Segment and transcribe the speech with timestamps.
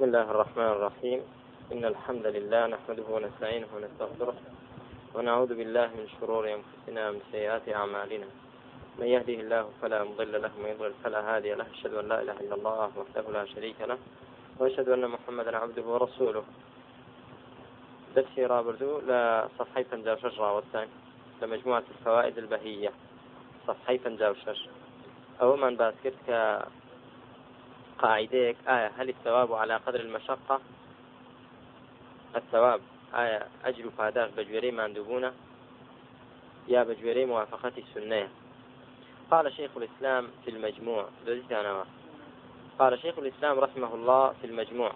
[0.00, 1.20] بسم الله الرحمن الرحيم.
[1.72, 4.36] إن الحمد لله نحمده ونستعينه ونستغفره
[5.14, 8.28] ونعوذ بالله من شرور أنفسنا ومن سيئات أعمالنا.
[8.98, 11.66] من يهده الله فلا مضل له ومن يضلل فلا هادي له.
[11.76, 13.98] أشهد أن لا إله إلا الله وحده لا شريك له
[14.58, 16.44] وأشهد أن محمدا عبده ورسوله.
[18.16, 20.88] درسي رابردو لصفحي فنجاوشش راوتان
[21.42, 22.92] لمجموعة الفوائد البهية.
[23.68, 24.60] صفحي فنجاوشش
[25.42, 26.16] أو من باسكت
[28.02, 30.60] قاعديك آية هل الثواب على قدر المشقة؟
[32.36, 32.80] الثواب
[33.14, 35.32] آية أجر فاداك بجوري ماندوبونة
[36.68, 38.28] يا بجوري موافقة السنة.
[39.30, 41.08] قال شيخ الإسلام في المجموع
[42.78, 44.92] قال شيخ الإسلام رحمه الله في المجموع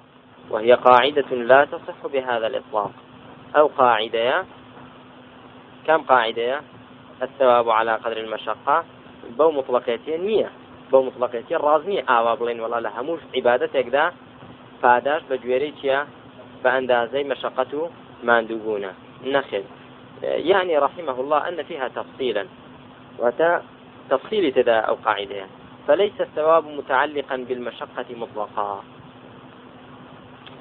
[0.51, 2.93] وهي قاعدة لا تصح بهذا الإطلاق.
[3.57, 4.45] أو قاعدة
[5.87, 6.61] كم قاعدة
[7.23, 8.85] الثواب على قدر المشقة.
[9.39, 10.51] بو مطلقتين مية.
[10.95, 14.05] بۆ مطلقێتی ڕاز نییە ئاوا بڵێن وڵا لە هەموو عیباەتێکدا
[14.83, 15.99] پاداش بە گوێرەی چیە؟
[16.63, 17.83] بە ئەندازەی مەشقەت و
[18.27, 18.93] ماندووبوونە
[19.35, 19.67] نەخێت
[20.53, 22.45] يعني رحمه الله أن فيها تفصيلا.
[23.19, 23.63] وتا
[24.11, 25.47] تفصيل تدا أو قاعدة
[25.87, 28.85] فليس الثواب متعلقا بالمشقة مطلقا.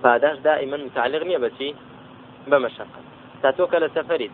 [0.04, 1.76] فهذا دائما متعلق نية بشي
[2.48, 3.02] بمشقة
[3.44, 4.32] تاتوك لسفريد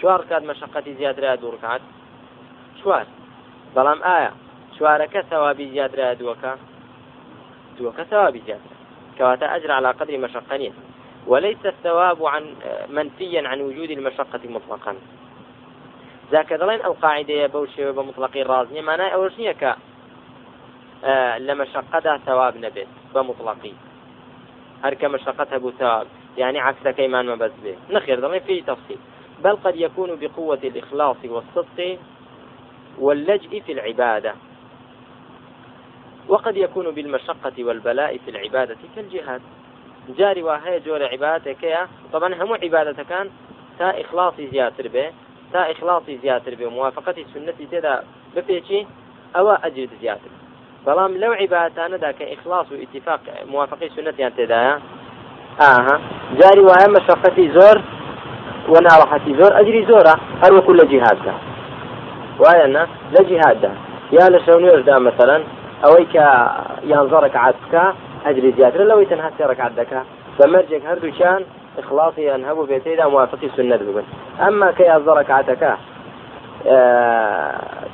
[0.00, 1.80] شوار كاد مشقتي زيادة دور كعد
[2.82, 3.06] شوار
[3.76, 4.32] بلام آية
[4.78, 6.52] چوارەکە ثوابی زیادرا دووەکە
[7.78, 8.72] دووەکە ثوابی زیادرا
[9.18, 10.72] كواتا أجر على قدر مشقة
[11.26, 12.54] وليس الثواب عن
[12.90, 14.96] منفيا عن وجود المشقة مطلقا.
[16.30, 19.76] ذاك دلين أو قاعدة بوشي بمطلقي رازنية معناه أوشنية ك
[21.04, 21.64] آه لما
[22.26, 23.72] ثواب نبت بمطلقي.
[24.84, 26.06] هرك مشقتها بو ثواب.
[26.38, 28.98] يعني عكس كيمان ما بس به نخير دلين فيه تفصيل.
[29.44, 31.98] بل قد يكون بقوة الإخلاص والصدق
[32.98, 34.34] واللجء في العبادة.
[36.32, 39.42] وقد يكون بالمشقة والبلاء في العبادة كالجهاد.
[40.18, 43.26] جاري وهي جور عبادتك يا طبعا هم عبادة كان
[43.78, 45.06] تا إخلاصي زياتر به
[45.52, 47.94] تا إخلاصي زياتر به وموافقة السنة تدا
[48.36, 48.86] بفيتي
[49.36, 50.32] أو أجر زياتر.
[50.86, 53.20] بەڵام لەو عیباتانەدا کە ئیخلاص و ئیتفاق
[53.52, 54.74] موافقی سنتیان تێدایە
[55.60, 55.96] ئاها
[56.38, 57.76] جاری وایە مەشەقەتی زۆر
[58.72, 61.34] و ناڕەحەتی زۆر ئەجری زۆرە هەروەکو لە جیهاددا
[62.42, 62.66] وایە
[63.14, 63.72] لە جیهاددا
[64.18, 65.42] یا لە شەو نوێژدا مەسەرەن
[65.82, 66.26] ئەوەی کە
[66.92, 67.84] یانزە ڕکعات بکە
[68.24, 70.00] ئەجری زیاتر لەوەی تەنها سێ ڕکعات دەکا.
[70.38, 71.42] بەمەرجێک هەردووچیان
[71.80, 74.06] اخلاصی یان هەبوو بێتیدا موافقی سنت ببن
[74.42, 75.72] ئەمما کە یانزە ڕکعاتەکە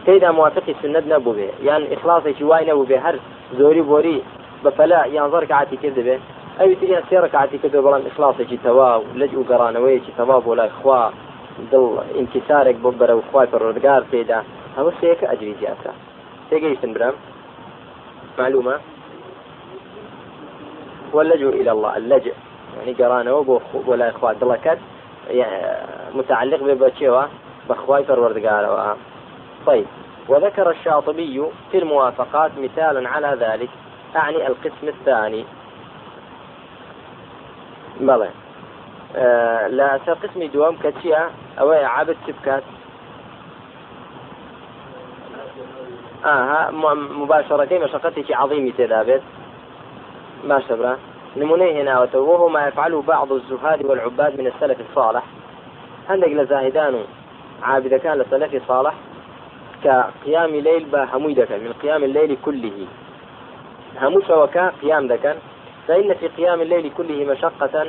[0.05, 1.49] تێدا موافقی سنت نەبوو بێ.
[1.69, 3.17] یان اخلاصێکی وای نەبوو بێ هەر
[3.59, 4.19] زۆری بۆری
[4.65, 6.23] بەفەلا یانزە ڕکعاتی کرد بێت
[6.59, 11.03] ئەوی تریان سێ ڕکعاتی کردو بەڵام اخلاصێکی تەواو لەج و گەڕانەوەیەکی تەواو بۆ لای خوا
[11.71, 11.85] دڵ
[12.17, 14.39] ئینتیسارێک بۆ بەرەو خوای پەڕۆدگار پێدا
[14.77, 15.91] هەموو سەیەکە ئەجری زیاتە
[16.49, 17.15] تێگەیشتن برم
[18.39, 18.81] معلومة
[21.13, 21.97] واللجوء إلى الله.
[21.97, 22.35] اللجء
[22.77, 23.33] يعني قرانا
[23.87, 24.79] ولا إخوات دلكت
[25.29, 27.29] يعني متعلق ببتشيوه
[27.71, 28.39] بخواي فرورد
[29.67, 29.87] طيب.
[30.29, 33.69] وذكر الشاطبي في الموافقات مثالا على ذلك.
[34.17, 35.45] أعني القسم الثاني.
[38.01, 38.29] بلى.
[39.17, 42.17] آه لا قسم دوام كتشيا أو عابد
[46.19, 49.23] سبكات آه مباشرة مشقتك عظيمة تذابت
[50.45, 50.99] ما شبرا
[51.37, 55.23] نمونه هنا وهو ما يفعله بعض الزهاد والعباد من السلف الصالح.
[56.11, 57.05] عندك لزاهدان
[57.63, 58.95] عابد كان لسلف صالح.
[59.85, 62.87] كقيام ليل با هموي دكان من قيام الليل كله.
[64.01, 65.37] همو وكا قيام دكان
[65.89, 67.87] فإن في قيام الليل كله مشقة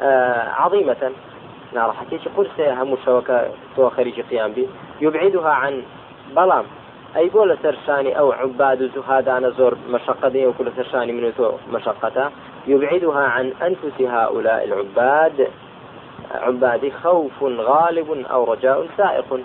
[0.00, 1.12] آه عظيمة.
[1.74, 4.68] نار حكيش قرصة همو شوكا تو خريج قيام به
[5.00, 5.82] يبعدها عن
[6.36, 6.64] بلام.
[7.16, 11.32] أي بولا سرشاني أو عباد زهادان زور مشقة وكل سرشاني من
[11.72, 12.30] مشقة
[12.66, 15.48] يبعدها عن أنفس هؤلاء العباد.
[16.34, 19.40] عبادي خوف غالب أو رجاء سائق.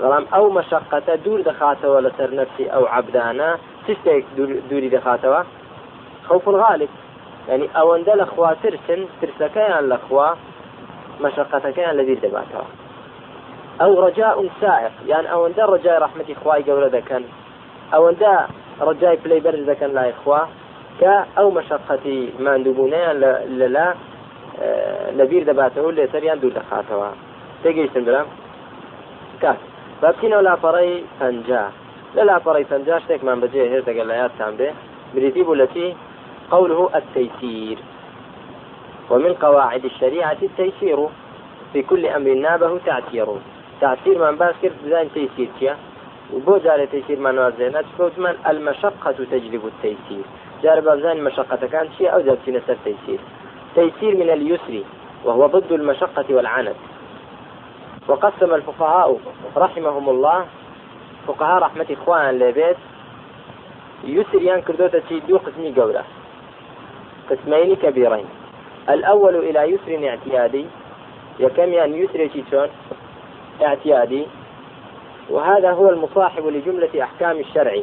[0.00, 3.50] بەڵام ئەو مەشقەتە دوور دەخاتەوە لەسەر نفسی ئەو عبدانە
[3.86, 4.24] تشتێک
[4.70, 5.40] دووری دەخاتەوە
[6.28, 6.90] خوف غالب.
[7.48, 10.28] يعني ئەوەندە لە خوا ترسن ترسەکەیان لە خوا
[11.22, 12.66] مەشقەتەکەیان لە بیر دەباتەوە
[13.80, 14.94] ئەو ڕجاء سائق.
[15.12, 17.22] یان ئەوەندە ڕجای ڕحمەتی خوای گەورە دەکەن
[17.92, 18.34] ئەوەندە
[18.88, 20.40] ڕجای پلەی بەرز دەکەن لای خوا
[21.00, 23.16] کە ئەو مەشقەتی مادووبوونیان
[23.60, 23.88] لەلا
[25.18, 27.10] لەبیر دەباتەوە لێسەریان دوور دەخاتەوە
[27.62, 28.28] تێگەیشتن برام
[29.42, 29.58] کات
[30.02, 31.64] بابچینەوە لاپەڕەی پەنجا
[32.16, 34.68] لە لاپەڕی پەنجا شتێکمان بەجێ هێز دەگەر لە یادتان بێ
[35.14, 35.88] بریتی بوو لەچی
[36.52, 37.78] قوله التيسير.
[39.10, 40.98] ومن قواعد الشريعة التيسير.
[41.72, 43.28] في كل أمر نابه تعسير
[43.80, 45.76] تعسير من باس كيف بزان تيسير كيا
[46.34, 47.84] وبو جاري تيسير من وازينات
[48.18, 50.24] من المشقة تجلب التيسير.
[50.62, 53.20] جار بابزان مشقة كان شيء أو في نسر تيسير.
[53.74, 54.82] تيسير من اليسر
[55.24, 56.76] وهو ضد المشقة والعنت.
[58.08, 59.20] وقسم الفقهاء
[59.56, 60.46] رحمهم الله
[61.26, 62.76] فقهاء رحمة إخوان لبيت
[64.04, 66.04] يسر يان كردوتا دو قسمي قولة
[67.30, 68.26] قسمين كبيرين.
[68.88, 70.66] الأول إلى يسر اعتيادي
[71.38, 72.68] يكم يعني يسر شون؟
[73.62, 74.26] اعتيادي
[75.30, 77.76] وهذا هو المصاحب لجملة أحكام الشرع.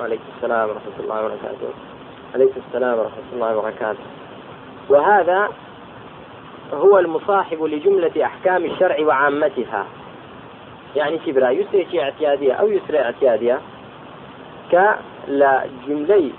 [0.00, 1.68] وعليكم السلام ورحمة الله وبركاته.
[2.34, 4.04] عليكم السلام ورحمة الله وبركاته.
[4.88, 5.48] وهذا
[6.72, 9.86] هو المصاحب لجملة أحكام الشرع وعامتها.
[10.96, 13.60] يعني كبرى يسرى اعتيادية أو يسرى اعتيادية.
[14.70, 16.32] كلا جملي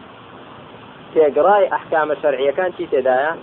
[1.15, 3.37] تقراي أحكام الشرعية كان شي تدايا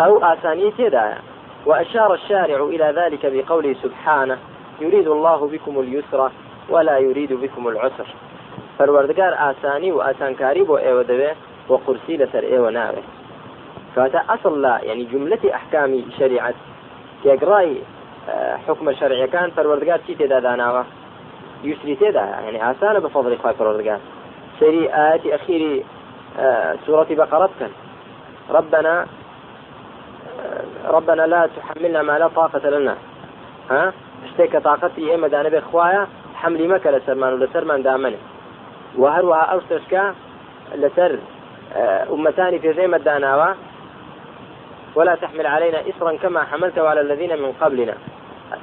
[0.00, 1.18] أو آسانية تدايا.
[1.66, 4.38] وأشار الشارع إلى ذلك بقوله سبحانه
[4.80, 6.30] يريد الله بكم اليسر
[6.68, 8.06] ولا يريد بكم العسر.
[8.78, 11.28] فالوردقار آساني وآسانكاري بو إيوه دبي
[11.68, 13.02] وقرسي إيوه ناوي.
[13.96, 16.54] فهذا أصل لا يعني جملة أحكام شريعة.
[17.24, 17.76] تقراي
[18.28, 20.84] آه، حكم الشرعي كان فالوردقار شي تدا داناوه
[21.64, 23.98] يسري تدا يعني آسانة بفضل إخوة فالوردقار.
[24.60, 25.84] سري آيات أخير
[26.38, 27.70] آه، سورة بقرة كان.
[28.50, 29.06] ربنا
[30.84, 32.96] ربنا لا تحملنا ما لا طاقة لنا.
[33.70, 33.92] ها؟
[34.26, 37.82] شتێک طاقتي إما دانا بخوايا حملي مكة لسرمان ولسرمان
[38.98, 40.14] وهروها أو تشكا
[40.74, 41.18] لسر
[42.12, 43.54] أمتان في زي داناوا.
[44.94, 47.94] ولا تحمل علينا إصرا كما حملته على الذين من قبلنا.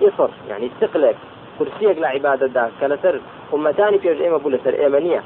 [0.01, 1.15] إصر يعني استقلك
[1.59, 3.19] كرسيك لعبادة دا كلسر.
[3.53, 5.23] أمتان في زي ما بقول لسر إيمانية.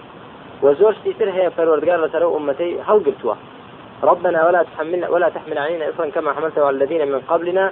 [0.61, 3.35] وزوج تيسر هي فروردقار لسر أمتي هل قلتوا؟
[4.03, 7.71] ربنا ولا تحملنا ولا تحمل علينا إصرا كما حملته على الذين من قبلنا.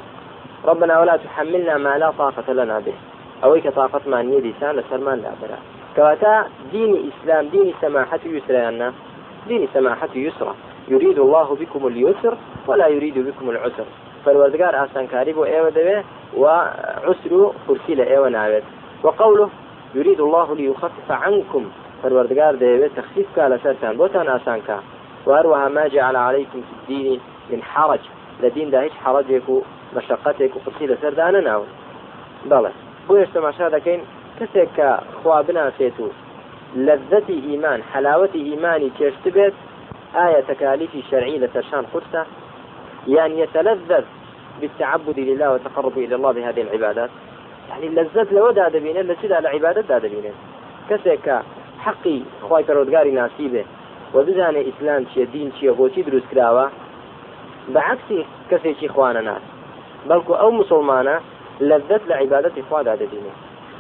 [0.66, 2.94] ربنا ولا تحملنا ما لا طاقة لنا به.
[3.44, 5.58] أويك طاقة ما نيدي سان لسرمان لا برا
[5.96, 8.92] كواتا دين إسلام دين سماحة يسرى
[9.48, 10.54] دين سماحة يسرى.
[10.88, 12.38] يريد الله بكم اليسر
[12.68, 13.86] ولا يريد بكم العسر.
[14.26, 16.04] فالوردقار آسان كاريبو إيوه دبه
[16.38, 18.64] وعسر فرسيل إيوه نابت
[19.04, 19.50] وقوله
[19.96, 21.70] يريد الله ليخفف عنكم.
[22.04, 23.98] فالوردقار دبه تخفيف كالا سرتان.
[23.98, 24.80] بوتان آسان كا.
[25.26, 27.20] واروها ما جعل عليكم في الدين
[27.50, 28.00] من حرج.
[28.44, 29.44] لدين ده هيش حرجك
[29.96, 31.64] مشقتك وفرسيل سردانا ناو.
[32.46, 32.72] بلى.
[33.08, 34.02] بۆ ئێستا ماشا دەکەین
[34.40, 34.90] کەسێک کە
[35.24, 36.08] خوا بناسێت و
[36.86, 37.82] لەذەتی ئیمان
[39.36, 39.54] بێت
[40.16, 42.26] آية تكاليف شرعية لترشان قرصة
[43.08, 44.04] يعني يتلذذ
[44.62, 47.10] بالتعبد لله والتقرب إلى الله بهذه العبادات.
[47.70, 50.32] يعني اللذة لو داد بينا لسيدا لعبادة داد بينا
[50.90, 51.44] كسيكا
[51.80, 52.20] حقي
[52.50, 53.66] خواي پرودگاري ناسيبه.
[54.16, 56.66] وبزانه إسلام چيە دين چیە بۆچی دروست کراوە؟
[57.74, 58.20] بەعکسی
[58.50, 59.44] کەسێکی خوانە ناس
[60.10, 61.16] بەڵکو ئەو مسلمانە
[61.70, 63.34] لەذت لە عیباەتی خوادا دەبینێ.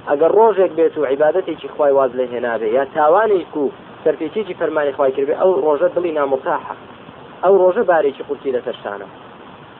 [0.09, 3.63] ئەگەر ڕۆژێک بێت و عیباەتێکی خی واز لە هێنابێ یا تاوانێک و
[4.03, 6.75] سەرپێکێکی فەرمانی خی کردێ ئەو ڕۆژە دڵی نامۆتاحە.
[7.43, 9.07] ئەو ڕۆژە بارێکی قورتی لەسەرشانە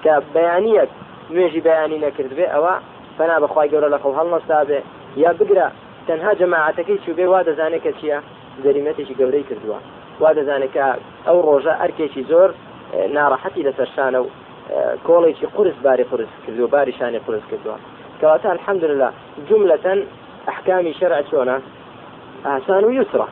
[0.03, 0.89] کە بەیانیەک
[1.33, 2.73] نوێژی بەیانی نەکردبێ ئەوە
[3.17, 4.79] فنا بەخوای گەورە لە خەڵ هەڵنەستابێ
[5.23, 5.67] یا بگرە
[6.07, 8.19] تەنها جەماعەتەکەی چوبێ وا دەزانێت کە چییە؟
[8.63, 9.79] جەریمەتێکی گەورەی کردووە.
[10.21, 10.85] وا دەزانێکە
[11.27, 12.49] ئەو ڕۆژە ئەرکێکی زۆر
[13.15, 14.27] ناڕەحەتی لەسەرشانە و
[15.07, 17.77] کۆڵێکی قرس باری قرس کرد و باریشانی قرس کردووە.
[18.19, 19.09] کەواتە الحەمدلله
[19.49, 19.99] جملەن
[20.47, 21.57] ئەحکامی شەرع چۆنە؟
[22.45, 23.27] ئاسان و یوسرە.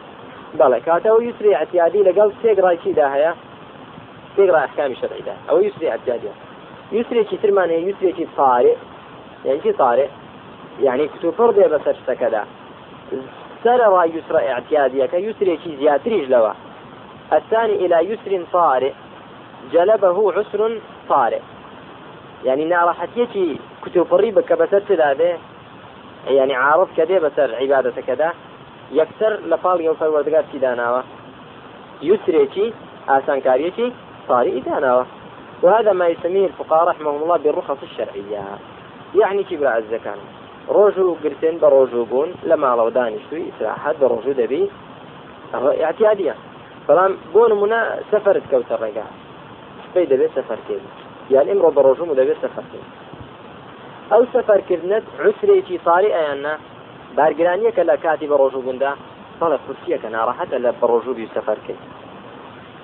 [0.59, 3.31] بەڵێ کاتە و یوسری ئەتیادی لەگەڵ سێگڕایکیدا هەیە
[4.35, 6.33] سێگرا ئەحکامی شەرعیدا ئەو یوسری ئەتیادیە
[6.95, 8.73] یوسرێکی ترمان هەیە یوسرێکی سارێ
[9.45, 10.07] یعنی سارێ
[10.85, 12.43] یعنی کتوپڕ دێ بەسەر شتەکەدا
[13.63, 16.53] سەرەوە یوسرە ئەتیادیەکە یوسرێکی زیاتریش لەوە.
[17.33, 18.93] الثاني إلى يسر طارئ
[19.73, 21.41] جلبه عسر طارئ.
[22.45, 25.31] يعني ناڕەحەتیەکی کتوپڕی بکە بەسەر چدادێ
[26.27, 28.33] يعني عارض كده بسر عبادة كده
[28.91, 31.01] يكسر لفال يوفر وردقات چی داناوە
[32.01, 32.73] يسرێکی
[33.09, 33.87] ئاسانکاریەکی
[34.27, 35.05] طارئ داناوە
[35.63, 38.43] وهذا ما يسميه الفقهاء رحمهم الله بالرخص الشرعية.
[39.15, 39.83] يعني كبر
[41.23, 44.63] گرتن بە ڕۆژوو بوون لە ماڵەوە دانیشتوی ئیسراحەت بە ڕۆژوو دەبی
[45.85, 46.33] اعتیادیە
[46.87, 47.79] بەڵام بۆ نمونە
[48.11, 49.07] سەفرت کەوتە ڕێگا.
[49.93, 50.85] سپەی دەبێت سەفەرکرد
[51.33, 52.87] یان ئمڕۆ بە ڕۆژوم و دەبێت سەفەرکرد
[54.11, 56.53] ئەو سەفەرکردنت عسرێکی ساری ئەیاننا
[57.17, 58.91] بارگرانیەکە لە کاتی بە ڕۆژوو بووندا
[59.39, 61.81] بەڵە کورسیەکە ناڕەحەتە لە بە ڕۆژوو سەفەرکرد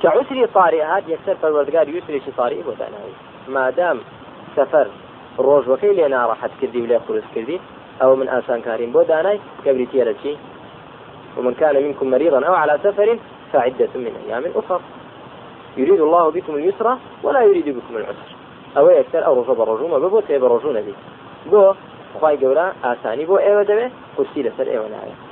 [0.02, 3.16] کە عسری طاری هات یەکسەر پەروەردگار یوسرێکی طاری بۆ داناوی.
[3.56, 3.98] مادام
[4.56, 4.88] سەفەر
[5.46, 7.58] ڕۆژوەکەی لێ ناڕەحەت کردی و لێ قرس کردی
[8.02, 10.34] ئەو من ئاسانکارین بۆ دانای کەبریتە لە چی؟
[11.38, 13.08] ومن كان منكم مريضا أو على سفر
[13.54, 14.82] فعدة من أيام أخر
[15.78, 18.30] يريد الله بكم اليسر ولا يريد بكم العسر.
[18.78, 20.94] أو يكثر أو رجب الرجوم ببو تيب الرجون بي
[21.52, 21.74] بو
[22.22, 25.30] خواهي قولا آساني بو أيوه دبي قرسي لسر أيوه نعيه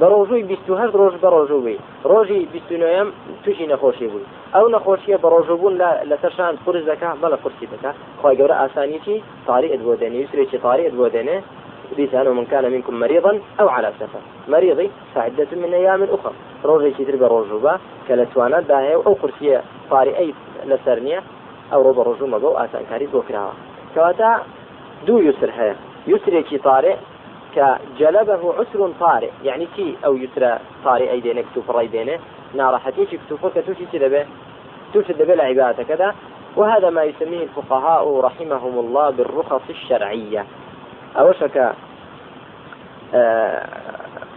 [0.00, 0.44] بە ڕۆژووی
[0.80, 1.78] هەر ڕۆژ بە ڕۆژوو بی
[2.10, 2.40] ڕۆژی
[2.82, 3.08] نوێم
[3.44, 5.74] تووشی نەخۆشی بووی ئەو نەخۆشیە بە ڕۆژوبوون
[6.10, 7.90] لەسەرشان قرس دەکا بەڵە قرسی دەکا
[8.20, 11.06] خی گەورە ئاسانیی تاری ئەدبۆ دێنێ یوسرێکی تاری ئەدبۆ
[11.96, 14.20] بيسان ومن كان منكم مريضا أو على سفر.
[14.48, 16.32] مريضي فعدة من أيام أخرى
[16.64, 20.34] روجي كتر بروجوبا كالتوانا داهي أو قرسية طاري أي
[20.66, 21.22] لسرنية
[21.72, 23.52] أو روض الرجوم بو آسان كاري بو كراها.
[23.94, 24.38] كواتا
[25.06, 25.76] دو يسر هيا
[26.06, 26.96] يسرێکی طارئ
[27.54, 27.66] کە
[27.98, 32.18] جەلبه عسر طارئ يعني تي أو يسرى طارئ أي دينك توفر أي دينه.
[32.54, 34.22] ناڕەحەتێکی کتوفە کە تووشی چ دەبێ
[34.92, 36.08] توش دەبێ لە عیباتەکەدا
[36.56, 40.44] وهذا ما يسميه الفقهاء رحمهم الله بالرخص الشرعية.
[41.16, 41.56] أو شك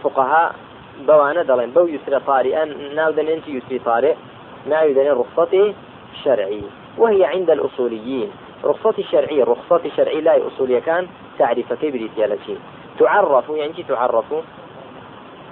[0.02, 0.54] فقهاء
[1.06, 1.70] بوانا دلين.
[1.70, 4.14] بو يسرى طارئا ناودن انت يسري طارئ
[4.66, 5.74] ناودن رخصته
[6.24, 6.62] شرعي.
[6.98, 8.30] وهي عند الأصوليين.
[8.64, 10.78] رخصة الشرعية رخصة الشرعية لا أصولية.
[10.78, 11.06] كان
[11.38, 12.56] تعرف كيف ريتيالتي
[12.98, 14.34] تعرف يعني تعرف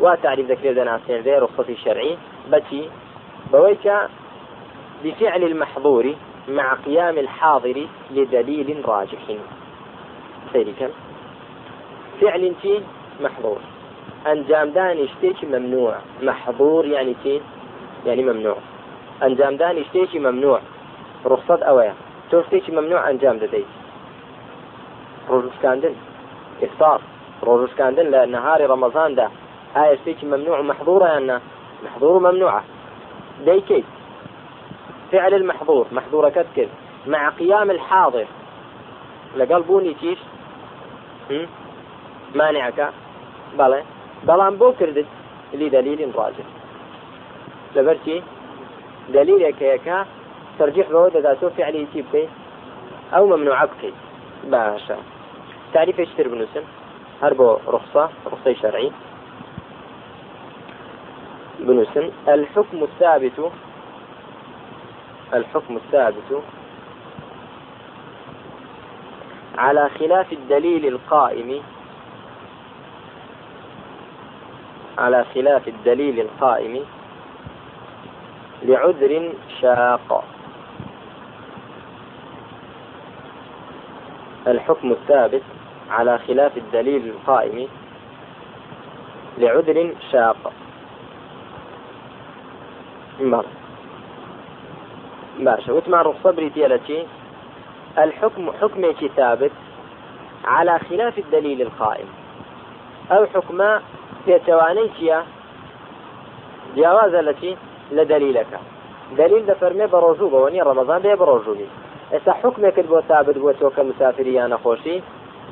[0.00, 2.16] وتعرف ذكر دناسين ذي رخصة الشرعي
[2.52, 2.90] بتي
[3.52, 3.92] بويك.
[5.04, 6.14] بفعل المحظور.
[6.49, 9.22] مع قيام الحاضر لدليل راجح.
[10.52, 10.90] سيركا
[12.20, 12.82] فعل تي
[13.20, 13.58] محظور.
[14.26, 15.95] أنجام دان اشتيك ممنوع.
[16.23, 17.41] محظور يعني تي
[18.07, 18.57] يعني ممنوع.
[19.23, 20.61] أنجام دان اشتيك ممنوع.
[21.26, 21.95] رخصة أويا.
[22.31, 23.67] توفتيك ممنوع أنجام دديت
[25.31, 25.95] ڕۆژوشکاندن
[26.62, 27.00] ئفتار
[27.47, 28.21] ڕۆژوشکاندن لە
[28.71, 29.26] ڕەمەزان دا
[29.76, 31.41] ئایا شتێکی ممنوع محظورة يانا
[31.85, 32.62] محظور ممنوعة
[33.45, 33.85] ديكيت
[35.12, 35.87] فعل المحظور.
[35.93, 36.69] محظورة كتكر
[37.07, 38.26] مع قيام الحاضر.
[39.37, 40.19] لقال بوني تيش
[42.35, 42.93] مانعك؟
[43.59, 43.83] بلى.
[44.26, 45.07] بلان بو كردت
[45.55, 46.47] لدليل راجح
[47.76, 48.23] لبرتي
[49.09, 50.07] دليل يكا
[50.59, 52.29] ترجيح بو داتو فعلي تيبكي
[53.12, 53.93] أو ممنوع بكي
[54.45, 54.97] باشا
[55.75, 56.64] تعريف اشتر بنوسن
[57.23, 58.93] هربو رخصة رخصة شرعي
[61.61, 63.50] بنوسن الحكم الثابت
[65.35, 66.43] الحكم الثابت
[69.59, 71.62] على خلاف الدليل القائم
[74.99, 76.84] على خلاف الدليل القائم
[78.62, 80.25] لعذر شاق.
[84.46, 85.42] الحكم الثابت
[85.90, 87.68] على خلاف الدليل القائم
[89.38, 90.52] لعذر شاق.
[93.20, 93.46] مر.
[95.38, 97.06] باشا وتمع الصبر ديالتي
[97.99, 99.52] الحكم حكمك ثابت
[100.44, 102.06] على خلاف الدليل القائم.
[103.12, 103.62] أو حكم
[104.26, 105.25] يتوانيتيا
[106.76, 107.57] جواز التي
[107.93, 108.61] لدليلك
[109.19, 111.67] دليل دفرمي بروجوبة وني رمضان بي بروجوبي
[112.12, 114.97] ئێستا حکمێکت بۆ ثابت بووە تۆ کە مسافری یان نەخۆشی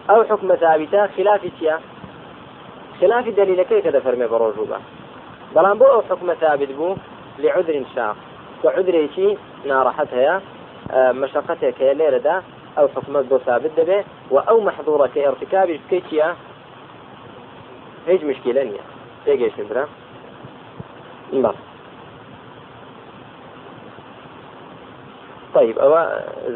[0.09, 1.77] ئەو حکمە ثابتە خلافی چییە؟
[3.01, 4.79] خلافی دلیلەکەی کە دەفەرمێ بە ڕۆژوو بە.
[5.55, 6.97] بەڵام بۆ ئەو حکمە ثابت بوو
[7.43, 8.17] لعذر شاق
[8.63, 9.29] کە عذرێکی
[9.71, 10.37] ناڕەحەت هەیە
[11.21, 12.37] مشقتێک هەیە لێرەدا
[12.77, 13.99] ئەو حکومت بۆ ثابت دەبێ
[14.35, 16.29] و ئەو مەحظورە کە ارتکابی بکەیت چییە؟
[18.07, 18.85] هیچ مشکلە نییە
[19.25, 19.85] تێگەشتن برا
[21.45, 21.57] بەڵ
[25.55, 25.93] طيب أو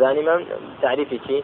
[0.00, 0.46] زاني من
[0.82, 1.42] تعريفي شي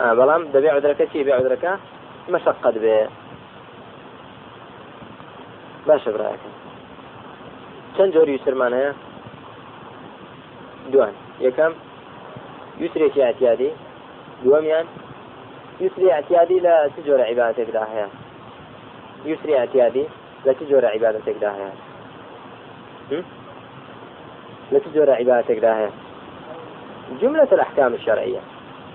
[0.00, 1.78] آه بلام دبيع عذرك شي بيع عذرك
[2.28, 3.08] مشقة به.
[5.88, 6.50] باشە براەکە
[7.96, 8.92] چەند جۆری یوسرمان هەیە
[10.92, 11.14] دوان.
[11.46, 11.72] یەکەم
[12.82, 13.70] یوسرێکی ئاتیادی
[14.42, 14.86] دووەمیان
[15.80, 18.08] ئاتیادی لە چ جۆرە عیباتێکدا هەیە
[19.28, 20.06] یوسری ئاتیادی
[20.46, 21.72] لە چ جۆرە عیباتێکدا هەیە
[24.72, 25.90] لتجور عبادتك داهية
[27.20, 28.40] جملة الأحكام الشرعية.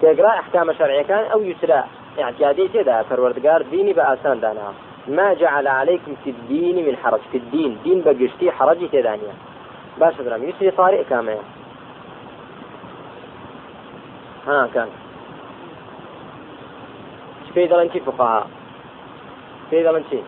[0.02, 1.84] تقرأ أحكام شرعية كان أو يسرى
[2.20, 3.02] اعتيادي تدا.
[3.04, 4.74] فروردقار ديني بآسان دانا.
[5.08, 7.20] ما جعل عليكم في الدين من حرج.
[7.32, 7.78] في الدين.
[7.84, 9.34] دين بقشتي حرجي تدانيا
[10.00, 10.44] باش درام.
[10.44, 11.38] يسري طارئ كامل
[14.48, 14.88] ها كان.
[17.54, 18.48] في دلنتي فقهاء.
[19.70, 20.24] في دلنتي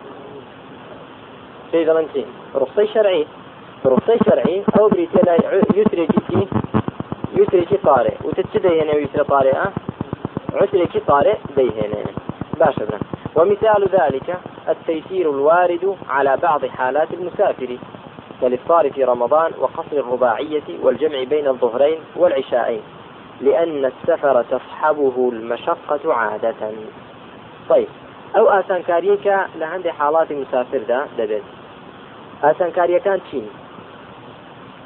[1.71, 2.25] في دلنتي
[2.55, 3.27] رخصي شرعي.
[3.85, 4.63] رخصة شرعي.
[4.79, 5.35] أو بريتي لا
[5.75, 6.47] يسري جيتي
[7.35, 8.15] يسري شي طارئ.
[8.23, 9.73] وتتشدي هنا ويسري طارئة
[10.53, 12.03] عسري شي طارئ دي هنا.
[12.59, 12.99] باشا
[13.35, 14.39] ومثال ذلك
[14.69, 17.77] التيسير الوارد على بعض حالات المسافر
[18.41, 22.81] كالإفطار في رمضان وقصر الرباعية والجمع بين الظهرين والعشاءين
[23.41, 26.71] لأن السفر تصحبه المشقة عادة.
[27.73, 27.87] طيب.
[28.37, 31.45] أو آسان كاريكا لهندي حالات مسافر دا دبت
[32.43, 33.47] آسان كاريكان تشين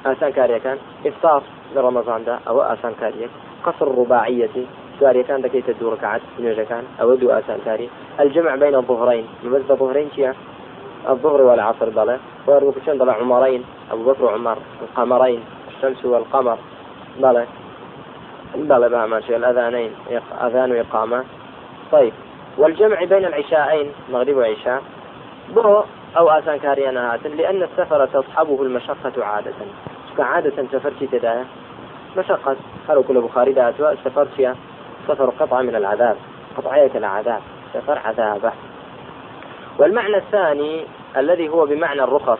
[0.05, 0.77] ئاسان کاریەکان
[1.07, 1.41] ئفتار
[1.75, 3.31] لە ڕەمەزاندا ئەوە ئاسان کاریەک
[3.65, 4.65] قصر ڕوباعەتی
[4.97, 7.87] سواريەکان دەکەیتە دوو ڕکعات نوێژەکان ئەوە دوو ئاسانکاری
[8.23, 10.31] الجمع بين الظهرين بس بظهرين چییە
[11.11, 12.17] الظهر والعصر بلا
[12.47, 15.41] وروكشان ضلع عمرين أبو بكر وعمر القمرين
[15.71, 16.57] الشمس والقمر
[17.21, 17.43] بلا
[18.55, 19.91] بلا بقى ماشي الأذانين
[20.45, 21.19] أذان وإقامة
[21.91, 22.13] طيب.
[22.57, 24.83] والجمع بين العشاءين مغرب وعشاء
[25.49, 25.83] بو
[26.17, 29.53] أو آسان كاريانا هاتن لأن السفر تصحبه المشقة عادة.
[30.17, 31.45] كعادة سفرت تدايا
[32.17, 32.55] مشقة.
[32.89, 34.55] هل كل بخاري داتوا سفرت فيها
[35.07, 36.17] سفر قطعة من العذاب.
[36.57, 37.41] قطعية العذاب.
[37.73, 38.51] سفر عذابه
[39.79, 40.85] والمعنى الثاني
[41.17, 42.39] الذي هو بمعنى الرخص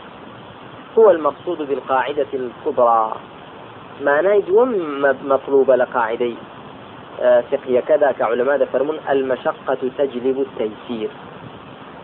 [0.98, 3.14] هو المقصود بالقاعدة الكبرى.
[4.02, 4.50] ما نايد
[5.26, 6.36] مطلوب لقاعدي.
[7.22, 11.10] آه، فقهية كذا كعلماء فرمون المشقة تجلب التيسير.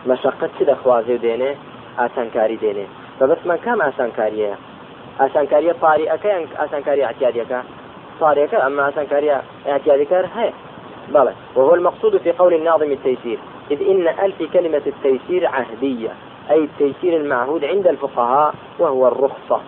[0.07, 1.55] مشقة سيدة خوازي دينه
[1.99, 2.87] آسان كاري دينه
[3.19, 4.55] فبس من كم آسان كاريه
[5.19, 7.63] آسان كاريه طارئة كان آسان كاريه اعتيادية
[8.19, 10.53] طارئة أما آسان كاريه اعتيادية هي
[11.09, 13.39] بلى وهو المقصود في قول الناظم التيسير.
[13.71, 16.09] إذ إن ألف كلمة التيسير عهدية
[16.51, 19.61] أي التيسير المعهود عند الفقهاء وهو الرخصة.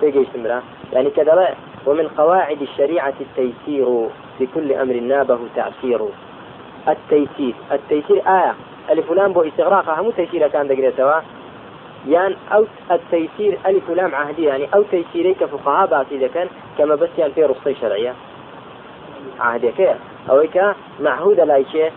[0.00, 0.62] تيجي استمرا
[0.92, 1.54] يعني كذا
[1.86, 4.08] ومن قواعد الشريعة التيسير.
[4.38, 6.08] في كل أمر نابه تعسير
[6.88, 7.54] التيسير.
[7.72, 8.54] التيسير آية.
[8.90, 10.02] ألف لام بو استغراقها.
[10.02, 11.20] مو تيسير كان دقري سوا.
[12.08, 14.48] يعني أو التيسير ألف لام عهدية.
[14.48, 16.48] يعني أو تيسيريك فقهاء باسي كان
[16.78, 18.14] كما بس يعني في رخصة شرعية.
[19.40, 19.96] عهدية كيف
[20.30, 20.46] أو
[21.00, 21.92] معهود لا شيء.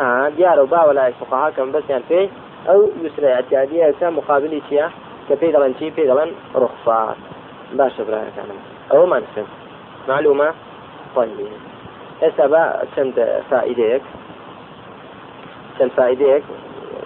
[0.00, 2.28] آه ديار وبا ولا فقهاء كم بس يعني في.
[2.68, 4.88] أو يسرى اعتيادية كان مقابل شيء.
[5.30, 7.16] كفي شيء في دلن رخصات
[7.72, 8.54] باش برايك أنا
[8.92, 9.46] أو ما نفهم
[10.08, 10.54] معلومة؟
[12.46, 14.02] بقى چند فائديك
[15.78, 16.44] چند فائديك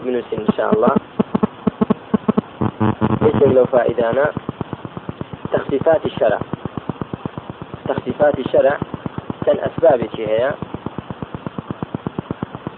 [0.04, 0.94] من إن شاء الله.
[3.22, 4.32] إيش لو فائدانا
[5.52, 6.40] تخفيفات الشرع.
[7.88, 8.78] تخفيفات الشرع
[9.46, 10.54] كان أسباب هي.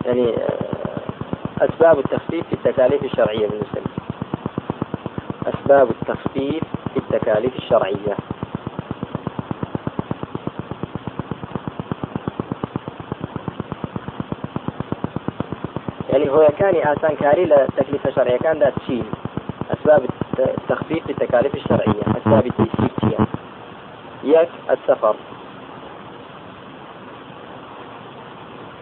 [0.06, 0.34] يعني
[1.60, 3.80] أسباب التخفيف في التكاليف الشرعية بالنسبة
[5.46, 6.64] أسباب التخفيف
[6.94, 8.16] في التكاليف الشرعية.
[16.22, 16.74] يعني هو كان
[17.48, 18.36] لتكليف الشرعية.
[18.38, 19.04] كان ذات تشيل
[19.70, 20.02] أسباب
[20.38, 23.26] التخفيف في التكاليف الشرعية أسباب التيسير
[24.24, 25.16] يك السفر.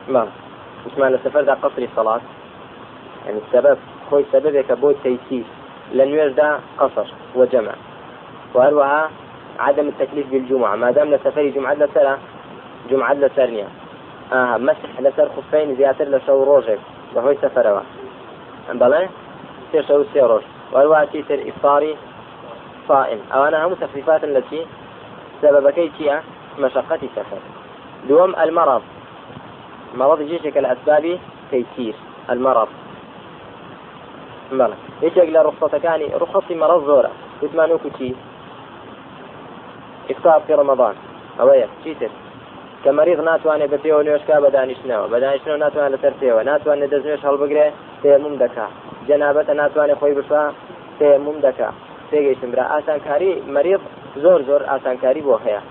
[0.08, 0.28] ما
[0.86, 2.20] اسمع السفر ذا قصر الصلاة.
[3.26, 3.78] يعني السبب
[4.10, 5.44] خوي سببك بو التيسير
[5.92, 7.72] لن يرجع قصر وجمع.
[8.54, 9.10] وهروها
[9.58, 10.76] عدم التكليف بالجمعة.
[10.76, 12.18] ما دام لسفر جمعة لسرة
[12.90, 13.68] جمعة لسرنيا.
[14.32, 16.78] آه مسح لسر خفين زياتر لسو روجك.
[17.14, 17.80] بهوي سفروا
[18.72, 19.08] بلى
[19.72, 21.96] سير شو سيروش وهروها تيسر إفطاري
[22.88, 24.66] صائم أو أنا هم تخفيفات التي
[25.42, 26.22] سببكي تيا
[26.58, 27.38] مشقة سفر.
[28.08, 28.82] دوم المرض.
[29.94, 31.18] مرض جيشك الأسباب
[31.50, 31.94] تيسير
[32.30, 32.68] المرض.
[34.58, 38.14] بەڵێ یەکێک لە ڕخسەتەکانی ڕخصی مەڕە زۆرە وتمان وکو چی؟
[40.10, 40.94] ئفتار في رمضان.
[41.38, 42.10] ئەوەیە چیتر
[42.82, 45.06] کە مەریض ناتوانێت بە پێوە نوێشکا بە دانیشتنەوە.
[45.12, 46.42] بە دانیشتنەوە ناتوانێت لەسەر پێوە.
[46.50, 47.66] ناتوانێت دەست هەڵبگرێ
[48.02, 48.66] تێموم دەکا.
[49.08, 50.42] جەنابەتە ناتوانێت خۆی بشوە
[50.98, 51.68] تێموم دەکا.
[52.10, 52.64] پێگەیشتم برا.
[52.72, 53.82] ئاسانکاری مەریض
[54.22, 55.62] زۆر زۆر ئاسانکاری بۆ هەیە.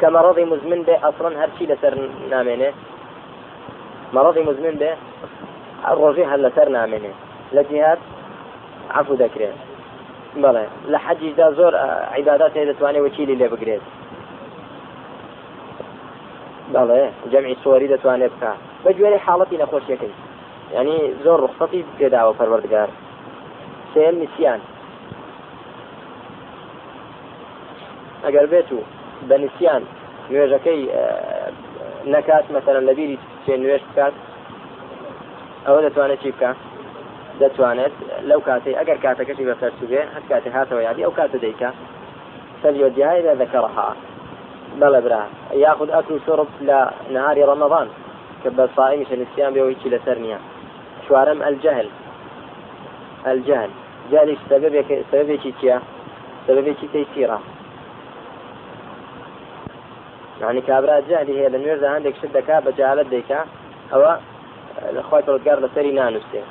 [0.00, 1.94] کە مەڕەضی مزمن بێ ئەفرن هەرچی لەسەر
[2.32, 2.70] نامێنێ.
[4.14, 4.90] مەڕەضی مزمن بێ
[6.00, 7.12] ڕۆژێ هەر لەسەر نامێنێ.
[7.56, 8.00] لە جهات
[8.96, 9.58] عفو دەکرێت.
[10.42, 11.72] بەڵێ لە حەجیدا زۆر
[12.14, 13.84] عیبادات هەیە دەتوانێت وەکیلی لێ بگرێت.
[16.74, 18.52] بەڵێ جەمعی سووەری دەتوانێت بکە.
[18.84, 20.14] بە گوێرە حاڵەتی نەخۆشیەکەی.
[20.76, 22.90] ینی زۆر ڕخسەتی پێداوە پەروەردگار.
[23.92, 24.60] سێم نسیان.
[28.24, 28.78] ئەگەر بێت و
[29.28, 29.82] بە نسیان
[30.30, 30.82] نوێژەکەی
[32.14, 34.14] نەکات مەسەرە لەبیری چێ نوێش بکات
[35.66, 36.50] ئەوە دەتوانێت چی بکە؟
[37.40, 37.94] دەتوانێت
[38.28, 41.70] لەو کاتەی ئەگەر کاتەکەشی بە فەرسوبێ هەر کاتێ هاتەوە یادی ئەو کاتە دەیکە.
[42.62, 43.96] فليدعي إذا ذكرها
[44.80, 46.46] بلا برا ياخذ أكل وشرب
[47.10, 47.88] لنهار رمضان
[48.44, 50.38] كبر صائم عشان الصيام بيويتي لسرنيا
[51.08, 51.88] شوارم الجهل.
[53.26, 53.70] الجهل.
[54.10, 55.80] جهل سبب سبب تيا
[56.46, 57.40] سبب تيسيرا
[60.40, 63.44] يعني كابرا جهلي هي لنويرز عندك شدة كاب جهالت ديكا
[63.92, 64.18] هو
[64.96, 66.42] لەخوای تۆزگار لەسەری نانووسێ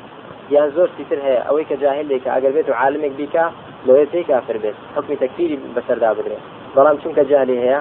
[0.55, 3.45] یان زۆر تر هەیە ئەوەی کە جاهل لێکە ئەگەر بێت و عالمێک بیکە
[3.87, 6.43] لەوێ پێی کافر بێت حکمی تەکفیری بەسەردا بدرێت
[6.75, 7.79] بەڵام چونکە جاهلی هەیە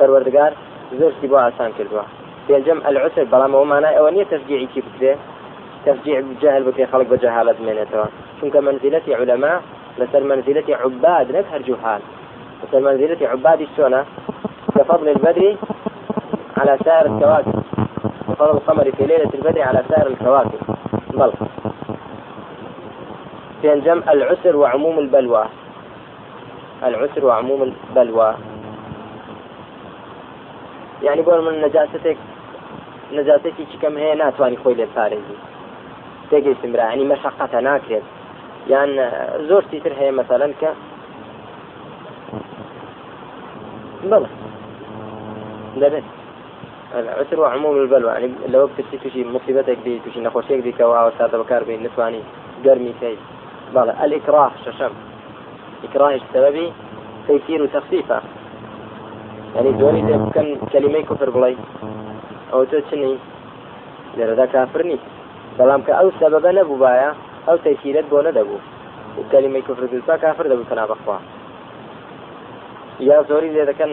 [0.00, 0.52] پەروەردگار
[0.98, 1.70] زۆرتی بۆ ئاسان
[2.48, 5.12] بێنجەم العسر بەڵام ئەوە مانای ئەوە نییە تشجیعی چی بکرێ؟
[5.86, 8.06] تشجيع جاهل بكي خلق بجهالة منيتها
[8.40, 9.62] شنك منزلة علماء
[9.98, 12.00] لسر منزلة عباد نك هرجوحال
[12.62, 14.00] لسر منزلة عباد السنة
[14.76, 15.56] كفضل البدر
[16.56, 17.62] على سائر الكواكب.
[18.28, 20.60] وفضل القمر في ليلة البدر على سائر الكواكب.
[21.14, 21.32] بل.
[23.62, 25.44] في الجمع العسر وعموم البلوى.
[26.84, 28.34] العسر وعموم البلوى.
[31.02, 32.18] يعني بۆ من نەجاستێک
[33.16, 35.36] نەجاتێکی کەم هەیە ناتوانانی خۆی لێ پارێزی.
[36.30, 38.06] تێگەیتم برا ینی مەشقەتە ناکرێت.
[38.72, 38.90] یان
[39.48, 40.70] زۆر تر هەیە مەسەلەن کە
[44.10, 44.30] بەڵێ
[45.82, 46.06] دەبێت.
[47.20, 48.12] عسر وعموم البلوى.
[48.14, 52.22] يعني لو بتسي توشي مصيبتك دي توشي نخوشيك دي كوا وسادة بكار بين نتواني
[52.64, 53.16] قرمي كي
[53.74, 54.92] بلى الإكراه ششم
[55.84, 56.72] إكراه السببي
[57.26, 58.20] تيسير تخفيفه
[59.56, 61.52] يعني زۆری لێ بکەن کەلیمەی کوفر بڵێ.
[62.52, 63.12] ئەو تۆ چنی
[64.16, 65.02] لێرەدا کافر نیت
[65.58, 67.10] بەڵام کە ئەو سەبەبە نەبوو باە
[67.46, 68.64] ئەو تەیسیرت بۆ نەدەبوو.
[69.32, 71.16] کەلیمەی کوفر بپا کافر دەبوو کەنا بەخوا
[73.08, 73.90] یا زۆری لێ دەکەن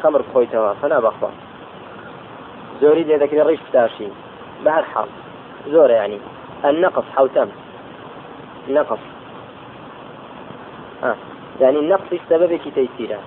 [0.00, 1.30] خەمر بخۆیتەوە فنا بەخوا
[2.80, 4.08] زۆری لێ دەکرێت ڕیش بتاشی.
[4.64, 5.08] بەهر حاڵ.
[5.72, 6.20] زۆرە ینی
[6.68, 7.48] النقص حوتم
[8.76, 9.02] نقص.
[11.04, 11.16] آه.
[11.60, 13.18] يعني النقص سببك تيسيره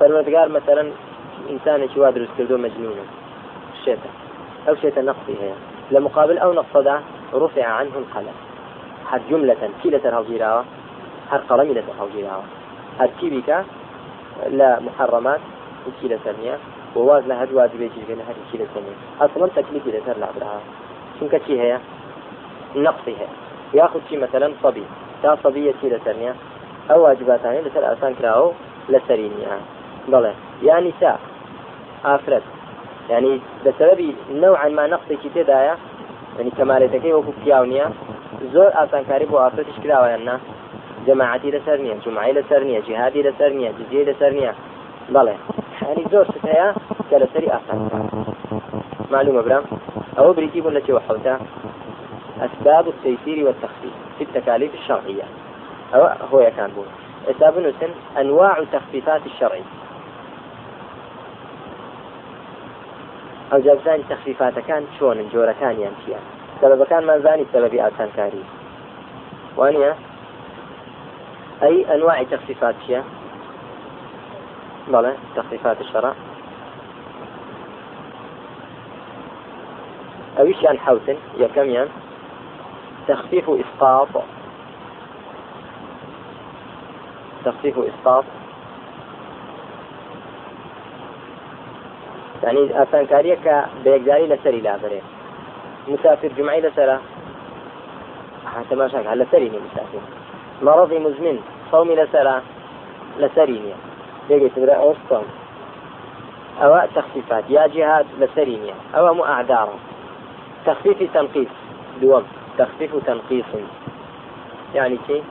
[0.00, 0.84] فالمدقار مثلا
[1.50, 2.98] إنسان وا دروست كردو مجنون.
[3.84, 4.10] شێتە
[4.68, 5.52] أو شێتە نقصي هي.
[5.90, 6.74] لمقابل أو نقص
[7.34, 8.36] رفع عنه القلم.
[9.10, 10.62] هر جملة كي لسر هەڵگیراوە
[11.32, 12.46] هەر قەڵەمی لەسەر هەڵگیراوە
[13.00, 13.58] هەر چی بیکە
[14.58, 15.40] لە محرمات.
[16.00, 16.56] چی لەسەر نییە
[16.96, 20.62] وواز لە هەر واجبێکی بێن هەر چی لەسەر نیە ئەسڵەن تەکلیفی لەسەر لابراوە
[21.16, 21.78] چونکە چی هەیە
[22.86, 23.32] نقصی هەیە
[23.78, 24.86] یاخد چی مثلا صبي.
[25.22, 26.32] تا صبية لەسەر نیە
[26.88, 28.48] ئەو واجباتانی لەسەر ئاسان کراوە
[30.12, 30.32] دەڵێ
[30.68, 31.12] یانی سا
[32.06, 32.44] ئافرەت.
[33.10, 33.34] ینی
[33.64, 34.10] بەسەبی
[34.42, 35.74] نەوعما نەخسێکی تێدایە
[36.38, 37.86] ینی کەمالێتەکەی وەکو پیاو نییە
[38.54, 40.36] زۆر ئاسانکاری بۆ ئافرەتش کراوەیان نا.
[41.06, 44.52] جەماعەتی لەسەر نییە جمعی لەسەر نییە جهادی لەسەر نییە جدی لەسەر نییە.
[45.14, 45.36] بەڵێ
[45.90, 46.68] ینی زۆر ستەیە
[47.08, 47.78] کە لەسەری ئاسان
[49.12, 49.64] معلومە برام؟
[50.18, 51.34] ئەوە بریتی بوون لە چێوە حوتە
[52.46, 55.22] أسباب التيسير والتخفيف في التكاليف الشرعية
[55.94, 56.86] أو هو يكان بون
[57.30, 59.62] أسباب نسن أنواع التخفيفات الشرعية
[63.52, 66.20] ئەو جابزانی تەخفیفاتەکان چۆنن جۆرەکانیان چییە
[66.60, 68.44] سەبەکانمان زانی سەبەبی ئاسانکاری
[69.58, 69.92] وانە
[71.62, 73.02] ئەی ئەنواعی تەخفیفات چییە
[74.92, 76.12] بەڵێ تەخفیفات الشرع.
[80.36, 81.88] ئەویشیان حوتن یەکەمیان
[83.08, 84.08] تخفيف إسقاط.
[87.44, 88.24] تخفيف إسقاط.
[92.42, 95.00] يعني ئاسانکاریە کە بەیەکداری لەسەری لابرێ
[95.92, 96.96] مسافر جمعی لەسرە
[98.70, 100.02] تەماشاک لەسەری نیە مسافر.
[100.66, 101.38] مرضی مزمن
[103.22, 103.78] لەسەری نییە
[104.28, 105.26] بێگەیت برا ئەوستۆم
[106.60, 107.44] ئەوە تخفيفات.
[107.50, 109.76] يا جهات لسري نییە ئەوە مو ئاعدارە
[110.66, 111.52] تخفيف تنقيص.
[112.00, 112.24] دوم.
[112.58, 113.50] تخفيف تنقيص.
[114.74, 115.22] يعني كي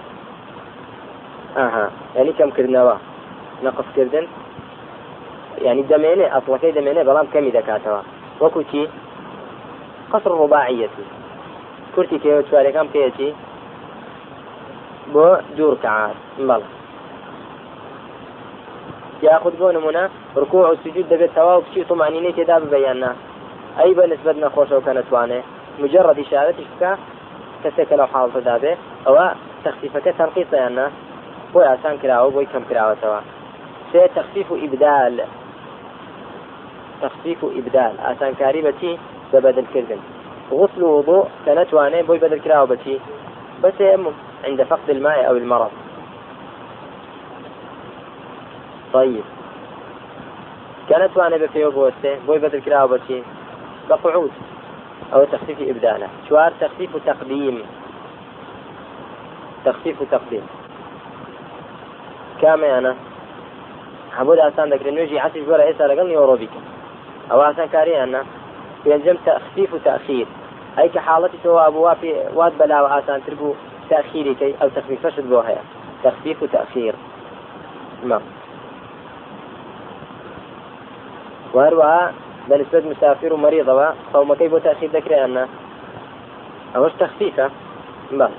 [1.58, 1.92] أها.
[2.16, 2.96] يعني كم كرنوا
[3.64, 4.26] نقص كردن.
[5.66, 8.02] يعني دەمێنێ ئەسڵەکەی دەمێنێ بەڵام کەمی دەکاتەوە.
[8.42, 8.84] وەکو چی؟
[10.12, 11.06] قصر ڕوباعەتی
[11.96, 13.30] کورتی کێوە چوارەکەم پێەتی
[15.14, 16.18] بۆ دوور کەعات.
[16.48, 16.62] بەڵێ.
[19.28, 20.04] یاخود بۆ نمونە
[20.42, 23.12] ڕکوع و سجود دەبێت تەواو بچی تومانینەی تێدا ببێ یان نا
[23.80, 25.40] ئەی بە نسبت نەخۆشەوە کە نتوانێ.
[25.82, 26.92] موجەڕەد ئیشارەتیش بکە
[27.64, 28.74] کەسێکە لەو حاڵتەدا بێ
[29.06, 29.28] ئەوە
[29.64, 30.88] تەخفیفەکە تەنقیصە یان نا
[31.54, 33.20] بۆی ئاسان کراوە بۆی کەم کراوەتەوە.
[33.92, 35.16] سێ تەخفیف و ئیبدال.
[37.02, 38.00] تخفيف إبدال.
[38.00, 38.98] ئاسانکاری بە چی
[39.34, 40.00] بە بەدەل کردن
[40.52, 43.00] غسل وضوء کە نەتوانی بۆی بەدەل کراوە بە چی
[43.64, 43.74] بس
[44.44, 45.72] عند فقد الماء أو المرض.
[48.94, 49.24] طيب.
[50.90, 52.98] كانت وأنا بفيو بوسته بوي بدل كراو
[53.90, 54.32] بقعود
[55.14, 56.08] أو تخفيف إبداله.
[56.30, 57.64] شوار تخفيف تقديم
[59.66, 60.42] تخفيف تقديم
[62.42, 62.96] كامي أنا
[64.18, 66.50] حبود أسان ذكر نوجي عسش بولا إيسا لقلني وروبيك
[67.32, 68.22] ئەو ئاسانکاریاننا
[68.84, 70.28] پێنجم تەخفیف و تأخیر
[70.78, 75.64] ئەی کە حاڵەتی تۆ بووە پێ وات بەلاوە ئاسانتر بوو تأخیرێکەی ئەو تەخفیفەشت بۆ هەیە
[76.04, 76.96] تەخفیف و تأخیر
[78.10, 78.20] ما
[81.54, 82.12] وهروها
[82.50, 85.48] بنسبة مسافر ومريضة قومكي بو تأخير ذكري أن
[86.76, 87.50] أوش تخفيفة؟
[88.12, 88.30] ما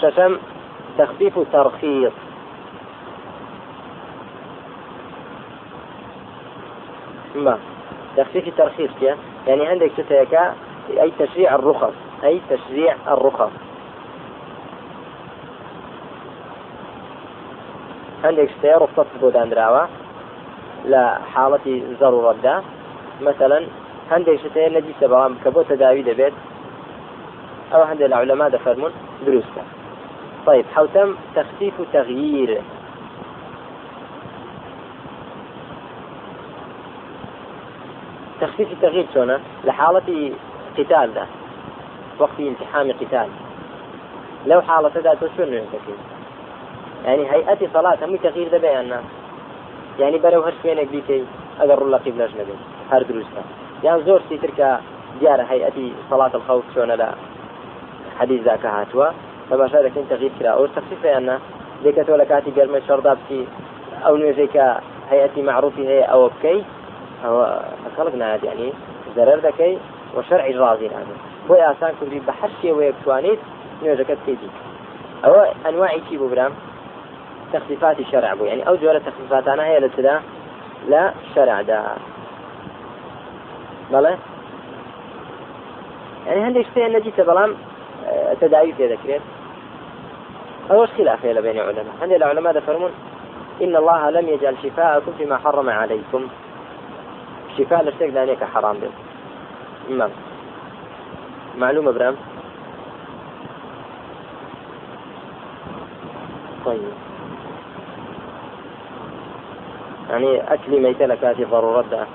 [0.00, 0.38] ششم
[0.98, 2.12] تخفيف ترخيص
[7.34, 7.58] ما
[8.18, 10.54] تخفيف ترخيص كيا يعني عندك تتيكا
[11.00, 11.94] أي تشريع الرخص.
[12.24, 13.52] أي تشريع الرخص.
[18.24, 19.86] عندك شتي رخصة بودان دراوا
[20.84, 22.62] لا حالة ضرورة دا
[23.20, 23.66] مثلا
[24.10, 26.32] عندك شتي نجيسة بلام كبو تداوي دبيت
[27.74, 28.90] أو عند العلماء دفرمون
[29.26, 29.64] دروسك
[30.46, 32.60] طيب حوتم تخفيف تغيير
[38.40, 40.32] تخفيف التغيير شلون؟ لحالة
[40.78, 41.26] قتال ده
[42.18, 43.28] وقت امتحان قتال
[44.46, 46.00] لو حالة ذات شلون تكفير
[47.04, 49.00] يعني هيئة صلاة هم تغيير ده بياننا
[49.98, 51.24] يعني برو هر شوينك بيتي
[51.60, 52.54] اگر الله قبلاش نبي.
[52.90, 53.42] هر دروستا
[53.84, 54.80] يعني زور سيتركا
[55.20, 57.08] دیارە هەیئەتی سەڵات الخەوف چۆنە لە
[58.18, 59.08] حەدیث ذاکە هاتووە
[59.48, 61.36] بە باشا دەکەین تەغیر کرا ئەو تەخفیفیاننا
[61.84, 63.40] دێکەوە لە کاتی گەرمە شەردا بچی
[64.04, 64.66] ئەو نوێژەی کە
[65.10, 66.60] هەیەتی معروفی هەیە ئەوە بکەی
[67.24, 67.46] ئەوە
[67.96, 68.70] خەڵک نات ینی
[69.16, 69.74] زەرەر دەکەی
[70.16, 73.40] و شەرعی ڕازی نابێت بۆی ئاسان کوردی بە هەر شێوەیە بتوانیت
[73.82, 74.50] نوێژەکەت بکەیتی
[75.24, 75.42] ئەوە
[76.32, 76.52] برام؟
[77.52, 78.44] تخفيفات الشرع بو.
[78.44, 80.20] يعني أو جورة تخفيفات أنا هي لسدا
[80.88, 81.82] لا شرع دا.
[83.90, 84.16] بلى
[86.26, 87.54] يعني هندي شتين نجيت بلام
[88.40, 89.20] تداعي في ذكرت
[90.70, 92.90] أوش خلاف بين العلماء هندي العلماء فرمون
[93.62, 96.28] إن الله لم يجعل شفاءكم فيما حرم عليكم.
[97.58, 98.90] شفاء لشتك ذلك حرام به
[99.96, 100.10] نعم
[101.58, 102.16] معلومة برام؟
[106.64, 106.80] طيب.
[110.10, 112.06] يعني أكل ميتة لكاتي ضرورة ده؟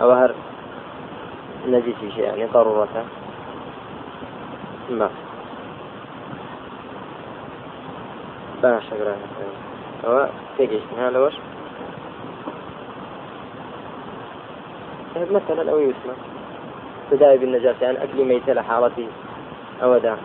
[0.00, 0.34] أو هر
[1.64, 3.04] في شيء يعني ضرورة
[4.90, 5.10] ما.
[8.62, 9.16] باشا قرأنا.
[10.04, 10.28] أو
[10.58, 11.34] تيجي هذا وش
[15.16, 16.14] مثلا أو يسمى
[17.10, 19.08] تداعي بالنجاسة يعني أكل ميتة لحالتي
[19.82, 20.16] أو ده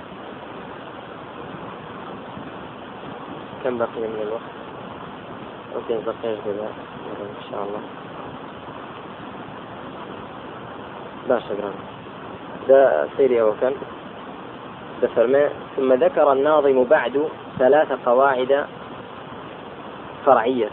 [3.64, 4.42] كم بقي من الوقت؟
[5.76, 6.70] أوكي بقي كذا
[7.22, 7.82] إن شاء الله.
[11.30, 11.74] باشا جرام
[12.68, 13.74] ده سيري أو كان
[15.76, 18.66] ثم ذكر الناظم بعد ثلاث قواعد
[20.26, 20.70] فرعية.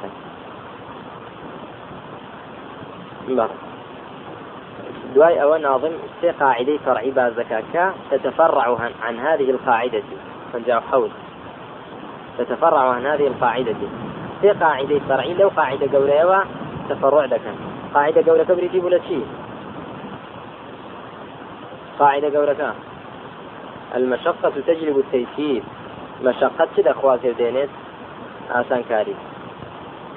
[3.29, 3.49] بله
[5.17, 10.03] دواي أو ناظم سي قاعدة فرعي بازكاكا تتفرع عن هذه القاعدة.
[10.53, 11.11] فنجاو حول.
[12.39, 13.77] تتفرع عن هذه القاعدة.
[14.43, 16.45] سي قاعدة فرعي لو قاعدة قوليوة
[16.89, 17.55] تفرع دكا.
[17.95, 19.27] قاعدة قولة كبريتي ولا شيء؟
[21.99, 22.75] قاعدة قولك
[23.95, 25.63] المشقة تجلب التيسير.
[26.25, 27.71] مشقة شد أخوات دينيت
[28.51, 29.15] آسان كاري.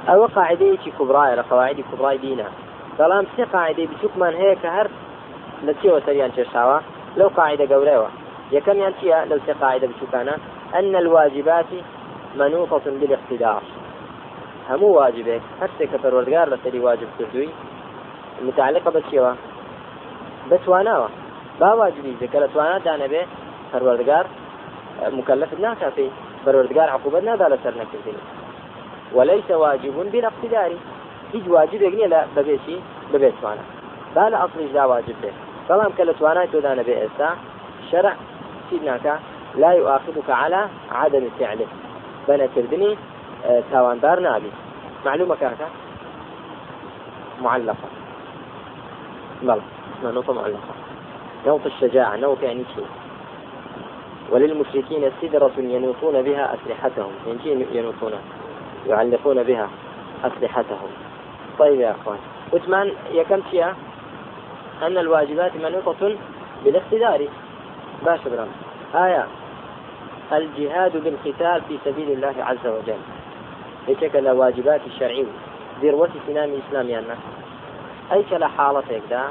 [0.10, 2.46] أو قاعدة كبرى لقواعد كبرى دينا.
[3.00, 4.88] بەڵام سێ قاعدەی بچووکمان هەیە کە هەر
[5.66, 6.78] لە چێوە سەریان چێشاوە؟
[7.20, 8.10] لەو قاعدە گەورەوە
[8.56, 10.36] یەکەمیان چییە؟ لەو سێ قاعدە بچووکانە؟
[10.80, 11.72] أن الواجبات
[12.40, 13.64] منوطة بالاقتدار.
[14.70, 17.50] هەموو واجبێک هەرسێک کە پەروەردگار لەسەری واجب کردووی
[18.48, 19.34] متعلقە بە چیەوە؟
[20.50, 21.10] بتواناوە
[21.60, 23.24] با واجبی کە لە توانە دانەبێ
[23.72, 24.26] پەروەردگار
[25.18, 26.12] مكلف ناکافی
[26.46, 28.24] پەروەردگار عقوبەت نادا لەسەر نەکردنی
[29.16, 30.72] وليس واجب بلا اقتدار
[31.34, 32.78] هیچ واجبێک نییە لە بەبێکی
[33.12, 33.66] ببێت توانە
[34.16, 35.36] با لە ئەسڵیشدا واجب بێت
[35.68, 37.30] بەڵام کە لە توانای تۆدانە بێ ئێستا
[38.88, 39.16] ناکە؟
[39.56, 41.68] لا يؤاخذك على عدم فعله.
[42.28, 42.98] بنا كردني
[43.72, 44.52] تاواندار نابي
[45.06, 45.68] معلومة كاكا
[47.42, 47.90] معلقة
[49.42, 49.62] بلى
[50.04, 50.74] نقطة معلقة
[51.48, 52.16] نوط الشجاعة.
[52.16, 52.86] نوط يعني شيء
[54.32, 57.12] وللمشركين سدرة ينوطون بها أسلحتهم.
[57.74, 58.14] ينوطون؟
[58.88, 59.70] يعلقون بها
[60.24, 61.09] أسلحتهم.
[61.60, 62.18] طيب يا أخوان.
[62.54, 63.76] وثمان يكم فيها
[64.82, 66.16] أن الواجبات منوطة
[66.64, 67.28] بالاقتدار.
[68.06, 68.48] باش برام
[68.96, 69.26] آية.
[70.34, 73.00] الجهاد بالقتال في سبيل الله عز وجل.
[73.88, 75.26] هيك واجبات الشرعي
[75.82, 77.06] ذروة سنام الإسلام يعني
[78.12, 79.24] أي كلا حالة يكدا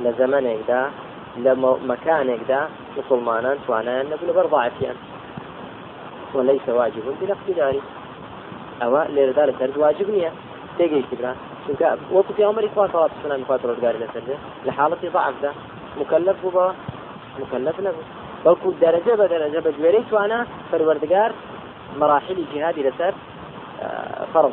[0.00, 0.90] لزمن يكدا
[1.36, 4.94] لمكان يكدا مسلمانا توانا نبل برضاعفيا
[6.34, 7.80] وليس واجب بلا اقتدار
[8.82, 10.32] أو لذلك واجب نية.
[10.80, 11.32] تيجي كبرا
[11.64, 14.22] چونکە وەکو پیامەری خوا سەڵات سنان خوات ڕۆژگاری لەسەر
[14.66, 15.50] لە حاڵەتی ضعفدا
[16.00, 16.66] مكلف بووە
[17.40, 18.04] مكلف نبوو
[18.44, 20.38] بەڵکو دەرەجە بە دەرەجە بە گوێرەی توانە
[20.70, 21.30] پەروەردگار
[22.00, 23.12] مراحلی جهادی لەسەر
[24.32, 24.52] فرض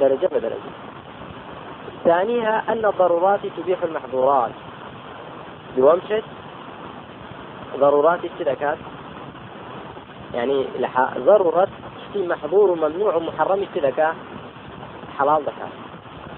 [0.00, 0.72] درجة بدرجة.
[2.04, 4.54] ثانيها أن الضرورات تبيح المحظورات.
[5.76, 6.24] بومشت
[7.84, 8.78] ضرورات الشركات
[10.34, 10.66] يعني
[11.18, 11.68] ضرورة
[12.12, 14.08] في محظور وممنوع ومحرم الشركة
[15.18, 15.70] حلال ذكاء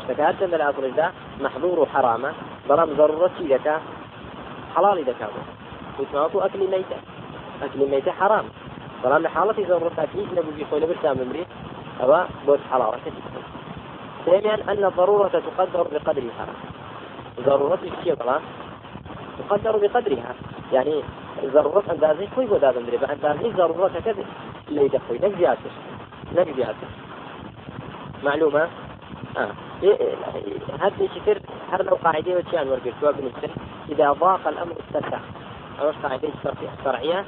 [0.01, 2.33] اشتكات من الأصل ده محظور وحرامة
[2.69, 3.83] بلام ضرورة ذكاء
[4.77, 5.31] حلال ذكاء
[5.99, 6.97] وتناطو أكل ميتة.
[7.62, 8.45] أكل ميتة حرام.
[9.05, 11.47] بلام لحالة ضرورة أكل نبو في خوي نبرسام ممري
[12.03, 12.95] أو بوت حلال
[14.27, 16.47] ثانيا أن الضرورة تقدر بقدرها.
[18.05, 18.40] شيء طبعا
[19.49, 20.35] تقدر بقدرها.
[20.73, 21.03] يعني
[21.45, 24.25] ضرورة أندازي خوي بودا بندري بأندازي ضرورة كذا
[24.69, 24.88] اللي
[25.38, 25.71] زيادة
[26.35, 26.88] نك زيادة
[28.22, 28.68] معلومة؟
[29.37, 29.52] آه.
[30.80, 33.50] هذه شكر هر لو قاعدة وشيان ورقة شو بالنسبة
[33.88, 35.20] إذا ضاق الأمر اتسع
[35.80, 36.28] أو قاعدة
[36.85, 37.26] شرعية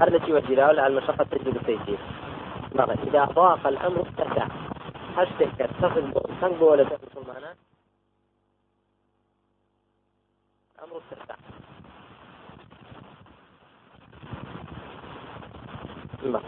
[0.00, 1.98] هر التي وجدها ولا المشقة تجلب التيسير؟
[2.74, 2.98] مرة.
[3.06, 4.46] إذا ضاق الأمر اتسع
[5.16, 7.54] هشتك تصل تنقو ولا تتصل معنا
[10.84, 11.34] أمر اتسع
[16.22, 16.42] الله